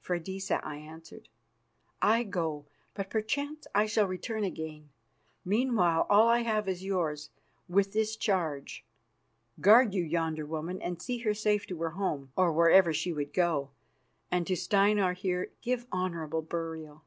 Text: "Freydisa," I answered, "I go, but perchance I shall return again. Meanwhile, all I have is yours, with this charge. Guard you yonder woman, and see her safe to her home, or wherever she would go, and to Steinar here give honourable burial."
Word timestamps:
"Freydisa," 0.00 0.58
I 0.64 0.78
answered, 0.78 1.28
"I 2.02 2.24
go, 2.24 2.66
but 2.94 3.08
perchance 3.08 3.68
I 3.72 3.86
shall 3.86 4.08
return 4.08 4.42
again. 4.42 4.88
Meanwhile, 5.44 6.08
all 6.10 6.26
I 6.26 6.40
have 6.40 6.68
is 6.68 6.82
yours, 6.82 7.30
with 7.68 7.92
this 7.92 8.16
charge. 8.16 8.84
Guard 9.60 9.94
you 9.94 10.02
yonder 10.02 10.44
woman, 10.44 10.82
and 10.82 11.00
see 11.00 11.18
her 11.18 11.34
safe 11.34 11.68
to 11.68 11.78
her 11.82 11.90
home, 11.90 12.32
or 12.34 12.52
wherever 12.52 12.92
she 12.92 13.12
would 13.12 13.32
go, 13.32 13.70
and 14.28 14.44
to 14.48 14.56
Steinar 14.56 15.12
here 15.12 15.52
give 15.62 15.86
honourable 15.92 16.42
burial." 16.42 17.04